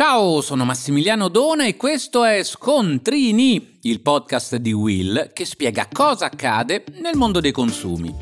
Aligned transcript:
Ciao, 0.00 0.42
sono 0.42 0.64
Massimiliano 0.64 1.26
Dona 1.26 1.66
e 1.66 1.76
questo 1.76 2.22
è 2.22 2.44
Scontrini, 2.44 3.80
il 3.82 4.00
podcast 4.00 4.54
di 4.54 4.72
Will 4.72 5.32
che 5.32 5.44
spiega 5.44 5.88
cosa 5.92 6.26
accade 6.26 6.84
nel 7.00 7.16
mondo 7.16 7.40
dei 7.40 7.50
consumi. 7.50 8.14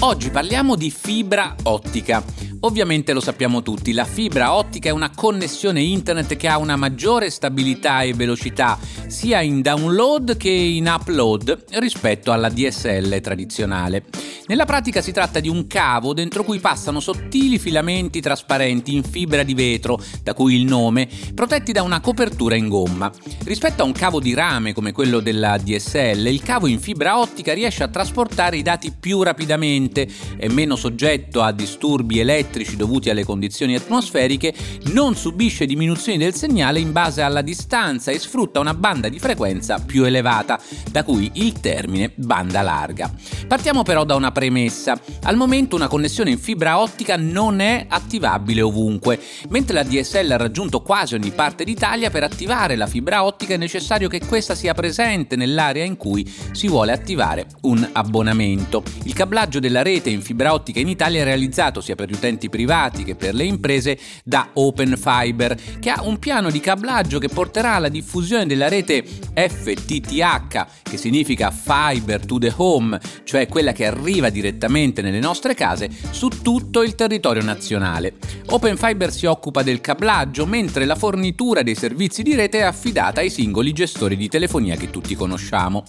Oggi 0.00 0.30
parliamo 0.30 0.74
di 0.74 0.90
fibra 0.90 1.54
ottica. 1.62 2.24
Ovviamente 2.62 3.12
lo 3.12 3.20
sappiamo 3.20 3.62
tutti, 3.62 3.92
la 3.92 4.04
fibra 4.04 4.52
ottica 4.52 4.88
è 4.88 4.92
una 4.92 5.12
connessione 5.14 5.80
internet 5.80 6.34
che 6.34 6.48
ha 6.48 6.58
una 6.58 6.74
maggiore 6.74 7.30
stabilità 7.30 8.02
e 8.02 8.14
velocità 8.14 8.76
sia 9.08 9.40
in 9.40 9.62
download 9.62 10.36
che 10.36 10.50
in 10.50 10.86
upload 10.86 11.64
rispetto 11.78 12.30
alla 12.30 12.50
DSL 12.50 13.20
tradizionale. 13.20 14.04
Nella 14.48 14.64
pratica 14.64 15.00
si 15.00 15.12
tratta 15.12 15.40
di 15.40 15.48
un 15.48 15.66
cavo 15.66 16.14
dentro 16.14 16.42
cui 16.42 16.58
passano 16.58 17.00
sottili 17.00 17.58
filamenti 17.58 18.20
trasparenti 18.20 18.94
in 18.94 19.02
fibra 19.02 19.42
di 19.42 19.54
vetro, 19.54 20.00
da 20.22 20.34
cui 20.34 20.54
il 20.54 20.64
nome, 20.64 21.08
protetti 21.34 21.72
da 21.72 21.82
una 21.82 22.00
copertura 22.00 22.54
in 22.54 22.68
gomma. 22.68 23.10
Rispetto 23.44 23.82
a 23.82 23.84
un 23.84 23.92
cavo 23.92 24.20
di 24.20 24.34
rame 24.34 24.72
come 24.72 24.92
quello 24.92 25.20
della 25.20 25.58
DSL, 25.58 26.26
il 26.26 26.42
cavo 26.42 26.66
in 26.66 26.80
fibra 26.80 27.18
ottica 27.18 27.52
riesce 27.52 27.82
a 27.82 27.88
trasportare 27.88 28.56
i 28.56 28.62
dati 28.62 28.92
più 28.98 29.22
rapidamente, 29.22 30.08
è 30.36 30.48
meno 30.48 30.76
soggetto 30.76 31.42
a 31.42 31.52
disturbi 31.52 32.18
elettrici 32.18 32.76
dovuti 32.76 33.10
alle 33.10 33.24
condizioni 33.24 33.74
atmosferiche, 33.74 34.54
non 34.92 35.14
subisce 35.14 35.66
diminuzioni 35.66 36.18
del 36.18 36.34
segnale 36.34 36.78
in 36.78 36.92
base 36.92 37.22
alla 37.22 37.42
distanza 37.42 38.10
e 38.10 38.18
sfrutta 38.18 38.60
una 38.60 38.74
banda 38.74 38.97
di 39.06 39.20
frequenza 39.20 39.78
più 39.78 40.02
elevata, 40.02 40.60
da 40.90 41.04
cui 41.04 41.30
il 41.34 41.52
termine 41.60 42.10
banda 42.16 42.62
larga. 42.62 43.08
Partiamo 43.46 43.84
però 43.84 44.02
da 44.04 44.16
una 44.16 44.32
premessa. 44.32 44.98
Al 45.22 45.36
momento 45.36 45.76
una 45.76 45.86
connessione 45.86 46.30
in 46.30 46.38
fibra 46.38 46.80
ottica 46.80 47.16
non 47.16 47.60
è 47.60 47.86
attivabile 47.88 48.62
ovunque, 48.62 49.20
mentre 49.50 49.74
la 49.74 49.84
DSL 49.84 50.32
ha 50.32 50.36
raggiunto 50.36 50.82
quasi 50.82 51.14
ogni 51.14 51.30
parte 51.30 51.62
d'Italia, 51.62 52.10
per 52.10 52.24
attivare 52.24 52.74
la 52.74 52.88
fibra 52.88 53.24
ottica 53.24 53.54
è 53.54 53.56
necessario 53.58 54.08
che 54.08 54.20
questa 54.26 54.56
sia 54.56 54.74
presente 54.74 55.36
nell'area 55.36 55.84
in 55.84 55.96
cui 55.96 56.28
si 56.50 56.66
vuole 56.66 56.90
attivare 56.92 57.46
un 57.62 57.88
abbonamento. 57.92 58.82
Il 59.04 59.12
cablaggio 59.12 59.60
della 59.60 59.82
rete 59.82 60.10
in 60.10 60.22
fibra 60.22 60.52
ottica 60.52 60.80
in 60.80 60.88
Italia 60.88 61.20
è 61.20 61.24
realizzato 61.24 61.80
sia 61.80 61.94
per 61.94 62.08
gli 62.08 62.14
utenti 62.14 62.48
privati 62.48 63.04
che 63.04 63.14
per 63.14 63.34
le 63.34 63.44
imprese 63.44 63.98
da 64.24 64.50
Open 64.54 64.96
Fiber, 64.96 65.56
che 65.78 65.90
ha 65.90 66.02
un 66.02 66.18
piano 66.18 66.50
di 66.50 66.60
cablaggio 66.60 67.18
che 67.18 67.28
porterà 67.28 67.74
alla 67.74 67.88
diffusione 67.88 68.46
della 68.46 68.68
rete 68.68 68.87
FTTH, 68.88 70.66
che 70.82 70.96
significa 70.96 71.50
Fiber 71.50 72.24
to 72.24 72.38
the 72.38 72.52
Home, 72.56 72.98
cioè 73.24 73.46
quella 73.46 73.72
che 73.72 73.86
arriva 73.86 74.30
direttamente 74.30 75.02
nelle 75.02 75.20
nostre 75.20 75.54
case 75.54 75.90
su 76.10 76.28
tutto 76.28 76.82
il 76.82 76.94
territorio 76.94 77.42
nazionale. 77.42 78.14
Open 78.46 78.76
Fiber 78.78 79.12
si 79.12 79.26
occupa 79.26 79.62
del 79.62 79.80
cablaggio, 79.80 80.46
mentre 80.46 80.86
la 80.86 80.96
fornitura 80.96 81.62
dei 81.62 81.74
servizi 81.74 82.22
di 82.22 82.34
rete 82.34 82.58
è 82.58 82.62
affidata 82.62 83.20
ai 83.20 83.30
singoli 83.30 83.72
gestori 83.72 84.16
di 84.16 84.28
telefonia 84.28 84.76
che 84.76 84.88
tutti 84.90 85.14
conosciamo. 85.14 85.84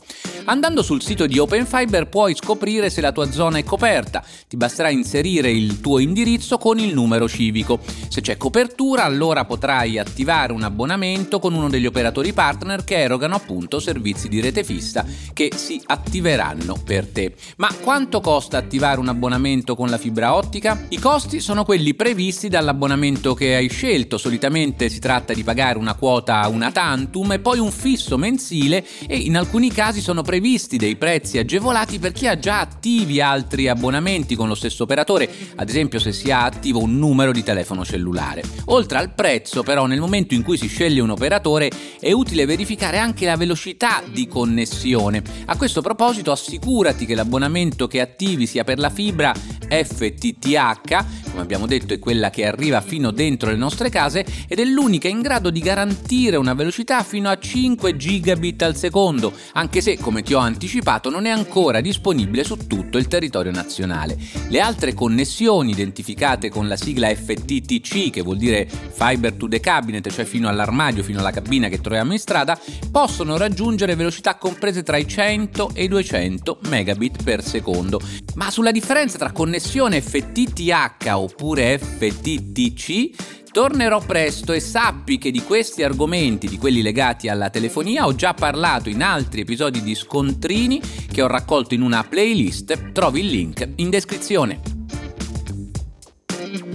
Andando 0.50 0.81
sul 0.81 1.03
sito 1.03 1.28
di 1.28 1.38
Open 1.38 1.67
Fiber 1.67 2.09
puoi 2.09 2.33
scoprire 2.33 2.89
se 2.89 3.02
la 3.02 3.11
tua 3.11 3.31
zona 3.31 3.59
è 3.59 3.64
coperta, 3.64 4.23
ti 4.47 4.58
basterà 4.58 4.89
inserire 4.89 5.52
il 5.52 5.80
tuo 5.80 6.00
indirizzo 6.00 6.58
con 6.58 6.80
il 6.80 6.92
numero 6.92 7.30
civico. 7.30 7.80
Se 8.08 8.22
c'è 8.22 8.36
copertura 8.36 9.03
allora 9.03 9.45
potrai 9.45 10.00
attivare 10.00 10.52
un 10.52 10.64
abbonamento 10.64 11.38
con 11.38 11.53
uno 11.53 11.70
degli 11.70 11.86
operatori 11.86 12.33
partner 12.33 12.83
che 12.83 12.97
erogano 12.97 13.36
appunto 13.36 13.80
servizi 13.80 14.27
di 14.27 14.42
rete 14.42 14.64
fissa 14.64 15.05
che 15.33 15.52
si 15.55 15.80
attiveranno 15.86 16.75
per 16.83 17.05
te. 17.05 17.36
Ma 17.58 17.72
quanto 17.83 18.20
costa 18.20 18.58
attivare 18.58 19.00
un 19.00 19.09
abbonamento 19.09 19.75
con 19.75 19.88
la 19.88 20.00
fibra 20.00 20.33
ottica? 20.33 20.88
I 20.89 20.97
costi 20.97 21.42
sono 21.42 21.64
quelli 21.64 21.94
previsti 21.94 22.47
dall'abbonamento 22.47 23.36
che 23.36 23.53
hai 23.53 23.70
scelto, 23.70 24.17
solitamente 24.17 24.89
si 24.89 24.97
tratta 24.97 25.31
di 25.31 25.44
pagare 25.44 25.77
una 25.77 25.94
quota 25.94 26.47
una 26.47 26.72
tantum 26.72 27.33
e 27.33 27.39
poi 27.39 27.59
un 27.59 27.70
fisso 27.70 28.17
mensile 28.17 28.83
e 29.05 29.15
in 29.15 29.38
alcuni 29.38 29.70
casi 29.70 30.02
sono 30.02 30.23
previsti 30.23 30.38
dei 30.39 30.95
prezzi 30.95 31.38
agevolati 31.38 32.00
per 32.00 32.14
chi 32.14 32.26
ha 32.26 32.39
già 32.39 32.61
attivi 32.61 33.20
altri 33.20 33.67
abbonamenti 33.67 34.36
con 34.36 34.48
lo 34.48 34.55
stesso 34.55 34.83
operatore, 34.83 35.30
ad 35.55 35.67
esempio 35.67 36.00
se 36.00 36.14
si 36.14 36.32
ha 36.32 36.45
attivo 36.45 36.82
un 36.82 36.98
numero 36.98 37.33
di 37.33 37.44
telefono 37.44 37.83
cellulare. 37.83 38.42
Oltre 38.66 39.00
al 39.00 39.14
prezzo 39.14 39.64
però 39.64 39.86
nel 39.86 40.00
momento 40.00 40.33
in 40.33 40.44
cui 40.44 40.58
si 40.58 40.67
sceglie 40.67 41.02
un 41.02 41.10
operatore 41.10 41.70
è 42.00 42.14
utile 42.14 42.45
verificare 42.45 42.98
anche 42.98 43.26
la 43.26 43.36
velocità 43.36 44.02
di 44.10 44.27
connessione. 44.27 45.22
A 45.45 45.58
questo 45.58 45.82
proposito 45.82 46.32
assicurati 46.32 47.06
che 47.06 47.16
l'abbonamento 47.16 47.88
che 47.88 48.00
attivi 48.00 48.48
sia 48.48 48.64
per 48.64 48.80
la 48.80 48.89
fibra 48.89 49.33
FTTH, 49.33 51.28
come 51.29 51.41
abbiamo 51.41 51.67
detto 51.67 51.93
è 51.93 51.99
quella 51.99 52.29
che 52.29 52.45
arriva 52.45 52.81
fino 52.81 53.11
dentro 53.11 53.49
le 53.49 53.55
nostre 53.55 53.89
case 53.89 54.25
ed 54.47 54.59
è 54.59 54.65
l'unica 54.65 55.07
in 55.07 55.21
grado 55.21 55.49
di 55.49 55.59
garantire 55.59 56.35
una 56.35 56.53
velocità 56.53 57.03
fino 57.03 57.29
a 57.29 57.37
5 57.37 57.95
gigabit 57.95 58.61
al 58.63 58.75
secondo, 58.75 59.33
anche 59.53 59.81
se 59.81 59.97
come 59.97 60.21
ti 60.21 60.33
ho 60.33 60.39
anticipato 60.39 61.09
non 61.09 61.25
è 61.25 61.29
ancora 61.29 61.81
disponibile 61.81 62.43
su 62.43 62.67
tutto 62.67 62.97
il 62.97 63.07
territorio 63.07 63.51
nazionale. 63.51 64.17
Le 64.49 64.59
altre 64.59 64.93
connessioni 64.93 65.71
identificate 65.71 66.49
con 66.49 66.67
la 66.67 66.75
sigla 66.75 67.13
FTTC, 67.13 68.09
che 68.09 68.21
vuol 68.21 68.37
dire 68.37 68.67
Fiber 68.67 69.33
to 69.33 69.47
the 69.47 69.59
Cabinet, 69.59 70.09
cioè 70.09 70.25
fino 70.25 70.49
all'armadio, 70.49 71.03
fino 71.03 71.19
alla 71.19 71.31
cabina 71.31 71.67
che 71.67 71.81
troviamo 71.81 72.13
in 72.13 72.19
strada, 72.19 72.59
possono 72.91 73.37
raggiungere 73.37 73.95
velocità 73.95 74.35
comprese 74.35 74.83
tra 74.83 74.97
i 74.97 75.07
100 75.07 75.71
e 75.73 75.83
i 75.83 75.87
200 75.87 76.59
megabit 76.69 77.23
per 77.23 77.43
secondo, 77.43 78.01
ma 78.35 78.49
sulla 78.49 78.71
differenza 78.71 79.17
tra 79.17 79.31
connessione 79.31 80.01
FTTH 80.01 81.18
oppure 81.19 81.77
FTTC 81.77 83.37
Tornerò 83.52 83.99
presto 83.99 84.53
e 84.53 84.59
sappi 84.59 85.17
che 85.17 85.31
di 85.31 85.41
questi 85.41 85.81
argomenti, 85.81 86.47
di 86.47 86.59
quelli 86.59 86.83
legati 86.83 87.30
alla 87.30 87.49
telefonia, 87.49 88.05
ho 88.05 88.13
già 88.13 88.35
parlato 88.35 88.89
in 88.89 89.02
altri 89.02 89.41
episodi 89.41 89.81
di 89.81 89.95
Scontrini 89.95 90.79
che 91.11 91.23
ho 91.23 91.27
raccolto 91.27 91.73
in 91.73 91.81
una 91.81 92.03
playlist, 92.03 92.91
trovi 92.91 93.21
il 93.21 93.27
link 93.27 93.67
in 93.77 93.89
descrizione. 93.89 94.61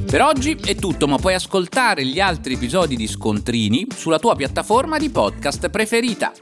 Per 0.05 0.21
oggi 0.21 0.59
è 0.65 0.75
tutto, 0.75 1.07
ma 1.07 1.17
puoi 1.17 1.35
ascoltare 1.35 2.05
gli 2.05 2.21
altri 2.21 2.55
episodi 2.55 2.97
di 2.97 3.07
Scontrini 3.07 3.87
sulla 3.95 4.19
tua 4.19 4.35
piattaforma 4.35 4.99
di 4.99 5.11
podcast 5.11 5.71
preferita. 5.71 6.33